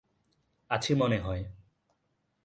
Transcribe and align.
আছি, 0.71 0.91
মনে 0.95 1.17
হয়। 1.17 1.43